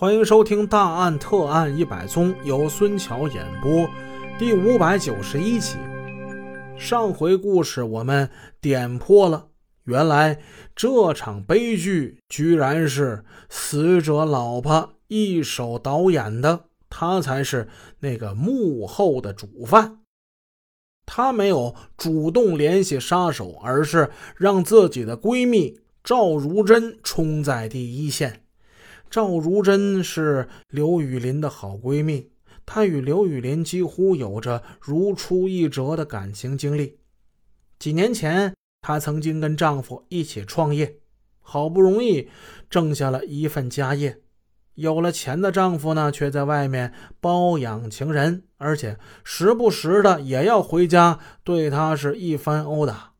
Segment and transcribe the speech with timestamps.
[0.00, 3.86] 欢迎收听《大案特案一百宗》，由孙桥演播，
[4.38, 5.76] 第五百九十一集。
[6.78, 8.30] 上回故事我们
[8.62, 9.48] 点破了，
[9.84, 10.40] 原来
[10.74, 19.98] 这场悲剧居然是死者老婆一手导演的，她才是那个幕后的主犯。
[21.04, 28.44] 她没有主动联系杀手，而是让自己的闺蜜赵如珍冲在第一线。
[29.10, 32.30] 赵如珍是刘雨林的好闺蜜，
[32.64, 37.00] 她与刘雨林几乎有着如出一辙的感情经历。
[37.76, 41.00] 几年前，她曾经跟丈夫一起创业，
[41.40, 42.28] 好不容易
[42.70, 44.20] 挣下了一份家业。
[44.76, 53.14] 有了钱的丈夫呢，却在外面包养情人，而且时不时的也要回家对她是一番殴打。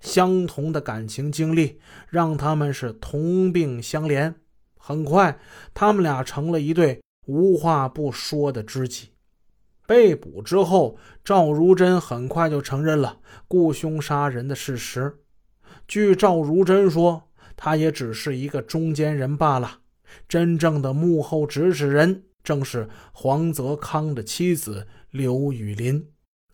[0.00, 4.34] 相同的感情经历让他们是同病相怜。
[4.80, 5.38] 很快，
[5.72, 9.10] 他们俩成了一对无话不说的知己。
[9.86, 15.18] 被捕之后，赵如真很快就承认了雇凶杀人的事实。
[15.86, 19.80] 据赵如真说，他也只是一个中间人罢了，
[20.28, 26.08] 真正的幕后指使人正是黄泽康的妻子刘雨林。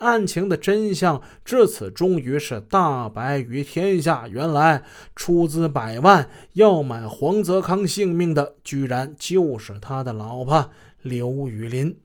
[0.00, 4.28] 案情的真相至此终于是大白于天下。
[4.28, 4.82] 原来
[5.14, 10.70] 出资百万要买黄泽康性命的，居然就是他的老婆
[11.02, 11.96] 刘雨林。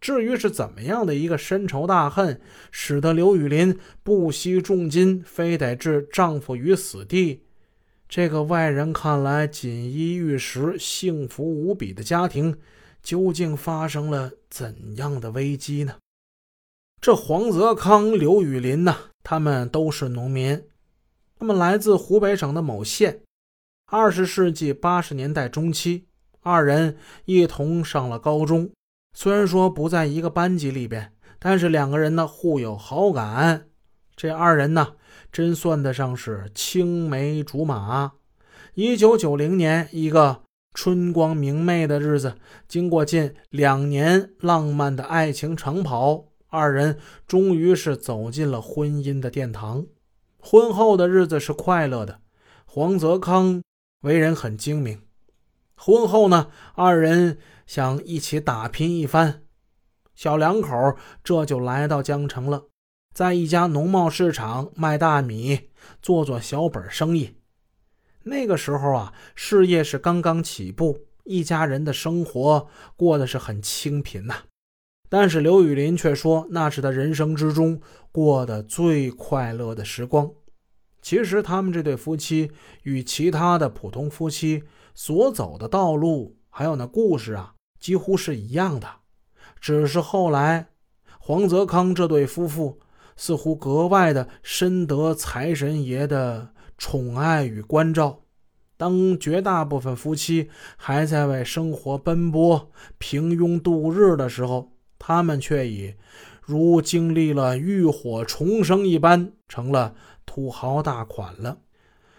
[0.00, 2.40] 至于是怎么样的一个深仇大恨，
[2.72, 7.44] 使得刘雨林不惜重金，非得置丈夫于死地，
[8.08, 12.58] 这个外人看来锦衣玉食、幸福无比的家庭，
[13.00, 15.94] 究竟发生了怎样的危机呢？
[17.02, 18.96] 这黄泽康、刘雨林呢？
[19.24, 20.62] 他们都是农民，
[21.36, 23.22] 他们来自湖北省的某县。
[23.90, 26.06] 二十世纪八十年代中期，
[26.42, 28.70] 二人一同上了高中。
[29.18, 33.66] 虽然说不在一个班级里边，但是两个人呢互有好感。
[34.14, 34.92] 这二人呢，
[35.32, 38.12] 真算得上是青梅竹马。
[38.74, 40.42] 一九九零年，一个
[40.72, 42.36] 春光明媚的日子，
[42.68, 46.26] 经过近两年浪漫的爱情长跑。
[46.52, 49.86] 二人终于是走进了婚姻的殿堂，
[50.38, 52.20] 婚后的日子是快乐的。
[52.66, 53.62] 黄泽康
[54.02, 55.00] 为人很精明，
[55.74, 59.44] 婚后呢，二人想一起打拼一番。
[60.14, 60.76] 小两口
[61.24, 62.66] 这就来到江城了，
[63.14, 65.70] 在一家农贸市场卖大米，
[66.02, 67.38] 做做小本生意。
[68.24, 74.34] 那个时候啊，事业是刚刚起步，一家人的生活过得是很清贫呐。
[75.12, 77.78] 但是刘雨林却说，那是他人生之中
[78.10, 80.30] 过得最快乐的时光。
[81.02, 82.50] 其实他们这对夫妻
[82.84, 84.62] 与其他的普通夫妻
[84.94, 88.88] 所走的道路，还有那故事啊，几乎是一样的。
[89.60, 90.68] 只是后来，
[91.20, 92.80] 黄泽康这对夫妇
[93.14, 98.22] 似乎格外的深得财神爷的宠爱与关照。
[98.78, 104.71] 当绝大部分夫妻还在为生活奔波、平庸度日的时候，
[105.04, 105.96] 他们却已
[106.40, 111.58] 如经历了浴火重生一般，成了土豪大款了。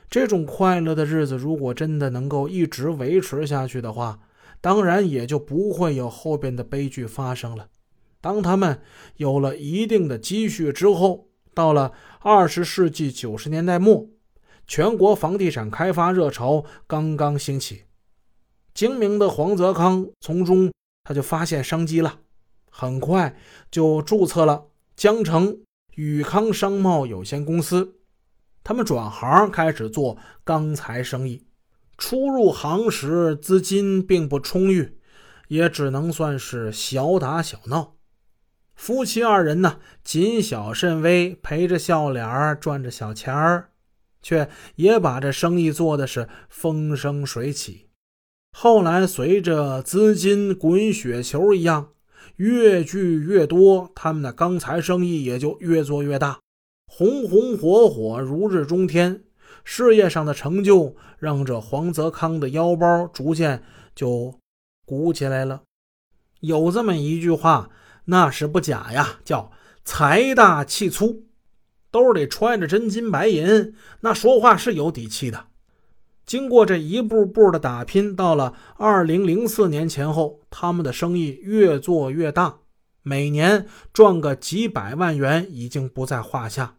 [0.10, 4.20] 这种快乐的日子，如果真的能够一直维持下去的话，
[4.60, 7.70] 当然也就不会有后边的悲剧发生了。
[8.20, 8.82] 当他们
[9.16, 14.10] 有了一定的积蓄之后，到了二十世纪九十年代末，
[14.68, 17.84] 全国房地产开发热潮刚刚兴起，
[18.74, 20.70] 精明的黄泽康从中
[21.06, 22.20] 他就发现商机了。
[22.76, 23.38] 很快
[23.70, 25.60] 就注册了江城
[25.94, 28.00] 宇康商贸有限公司，
[28.64, 31.46] 他们转行开始做钢材生意。
[32.00, 34.98] 初入行时资金并不充裕，
[35.50, 37.94] 也只能算是小打小闹。
[38.74, 43.70] 夫妻二人呢，谨小慎微，陪着笑脸赚着小钱儿，
[44.24, 47.90] 却也把这生意做的是风生水起。
[48.52, 51.90] 后来随着资金滚雪球一样。
[52.44, 56.42] 越聚越多，他们的钢材生意也就越做越大，
[56.88, 59.24] 红红火火，如日中天。
[59.64, 63.64] 事业上的成就让这黄泽康的腰包逐渐
[63.96, 64.38] 就
[64.86, 65.62] 鼓起来了。
[66.42, 67.70] 有这么一句话，
[68.04, 69.54] 那是不假呀，叫
[69.86, 71.24] 财大气粗，
[71.92, 75.46] 兜里揣着真金白银，那说话是有底气的。
[76.26, 82.60] 经过这一步步的打拼，到了二零零四年前后，他们的生意越做越大，
[83.02, 86.78] 每年赚个几百万元已经不在话下。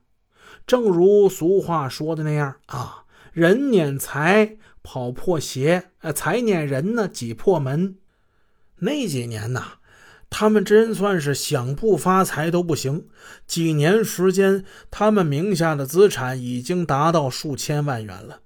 [0.67, 7.97] 正如俗话说的那样啊，人撵财，跑破鞋，哎，财撵人呢，挤破门。
[8.79, 9.75] 那几年呐，
[10.31, 13.07] 他们真算是想不发财都不行。
[13.47, 18.41] 几年时间，他们名下的资产已经达到数千万元了。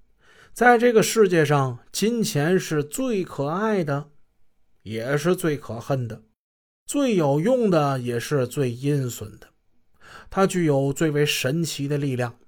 [0.58, 4.10] 在这个世界上，金钱是最可爱的，
[4.82, 6.22] 也是最可恨的；
[6.84, 9.46] 最有用的，也是最阴损的。
[10.28, 12.40] 它具有最为神奇的力量，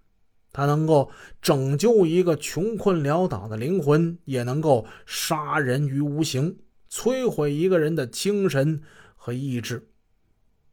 [0.50, 6.58] 它能够拯救一个穷困潦倒的灵魂，也能够杀人于无形。
[6.90, 8.82] 摧毁一个人的精神
[9.14, 9.88] 和意志。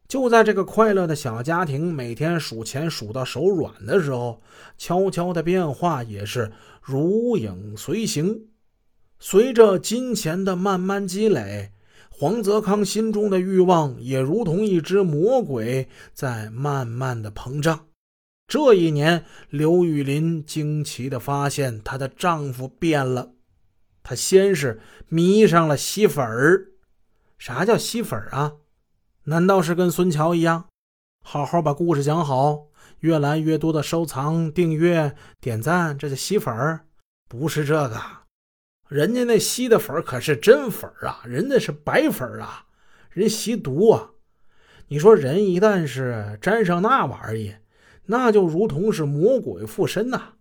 [0.07, 4.41] 就在这个快乐的小家庭每天数钱数到手软的时候，
[4.77, 6.51] 悄悄的变化也是
[6.81, 8.47] 如影随形。
[9.19, 11.71] 随着金钱的慢慢积累，
[12.09, 17.87] 黄泽康心中的欲望也如同一只魔鬼在慢慢的膨胀。
[18.47, 23.33] 这一年，刘玉林惊奇的发现她的丈夫变了。
[24.03, 24.79] 他先是
[25.09, 26.67] 迷上了吸粉儿，
[27.37, 28.53] 啥叫吸粉儿啊？
[29.29, 30.67] 难道是跟孙桥一样，
[31.21, 32.67] 好好把故事讲好，
[32.99, 36.85] 越来越多的收藏、订阅、点赞，这叫吸粉儿？
[37.27, 38.01] 不是这个，
[38.87, 42.67] 人家那吸的粉可是真粉啊，人家是白粉啊，
[43.09, 44.11] 人吸毒啊。
[44.87, 47.53] 你说人一旦是沾上那玩意，
[48.05, 50.35] 那就如同是魔鬼附身呐，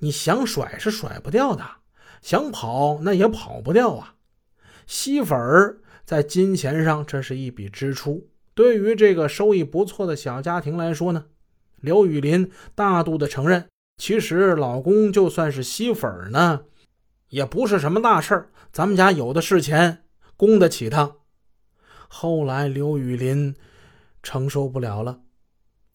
[0.00, 1.64] 你想甩是甩不掉的。
[2.20, 4.16] 想跑那也跑不掉啊！
[4.86, 11.26] 吸粉儿在金钱上这是一笔支出，对于这个收益不错的小家庭来说呢，
[11.80, 13.68] 刘雨林大度的承认，
[13.98, 16.62] 其实老公就算是吸粉呢，
[17.30, 20.04] 也不是什么大事儿，咱们家有的是钱，
[20.36, 21.16] 供得起他。
[22.06, 23.56] 后来刘雨林
[24.22, 25.22] 承受不了了，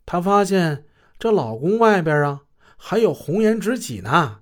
[0.06, 0.84] 她发现
[1.18, 2.42] 这老公外边啊
[2.75, 4.42] 还有红颜知己呢。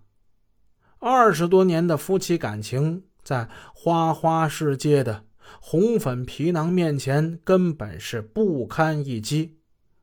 [0.98, 5.26] 二十多年的夫妻感情，在花花世界的
[5.60, 9.60] 红粉皮囊面前，根本是不堪一击。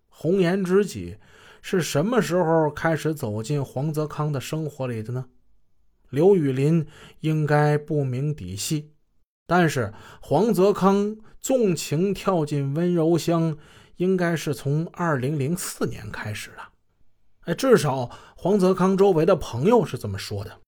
[0.09, 1.17] 红颜知己
[1.61, 5.27] 是什么时候开始走进黄泽康的生活里的呢？
[6.11, 6.87] 刘雨林
[7.21, 8.93] 应该不明底细，
[9.47, 13.59] 但是黄泽康纵情跳进温柔乡，
[13.97, 16.63] 应该是从二零零四年开始的。
[17.41, 20.61] 哎，至少黄泽康周围的朋友是这么说的。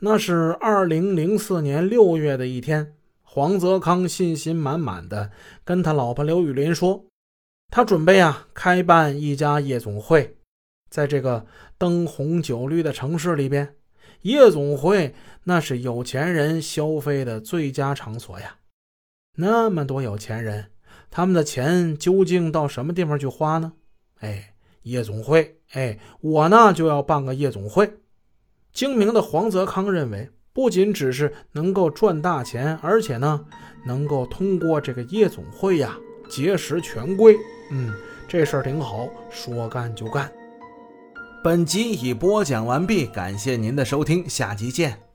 [0.00, 2.94] 那是二零零四年六月的一天，
[3.38, 5.30] 黄泽康信心满满的
[5.64, 7.04] 跟他老婆刘雨林说
[7.70, 10.38] ：“他准备啊开办一家夜总会，
[10.90, 11.46] 在这个
[11.78, 13.76] 灯红酒绿的城市里边，
[14.22, 15.14] 夜总会
[15.44, 18.56] 那是有钱人消费的最佳场所呀。
[19.36, 20.72] 那么多有钱人，
[21.08, 23.74] 他们的钱究竟到什么地方去花呢？
[24.18, 24.52] 哎，
[24.82, 25.60] 夜总会。
[25.74, 28.00] 哎，我呢就要办个夜总会。”
[28.74, 33.44] 精明的黄泽康认为，不仅只是能够赚大钱，而且呢，
[33.86, 35.96] 能够通过这个夜总会呀
[36.28, 37.36] 结识权贵。
[37.70, 37.92] 嗯，
[38.26, 40.30] 这事儿挺好，说干就干。
[41.44, 45.07] 本集已播讲完毕，感谢您的收听，下集见。